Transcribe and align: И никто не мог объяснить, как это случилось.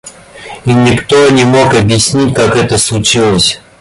И 0.65 0.73
никто 0.73 1.29
не 1.29 1.45
мог 1.45 1.75
объяснить, 1.75 2.33
как 2.33 2.55
это 2.55 2.79
случилось. 2.79 3.61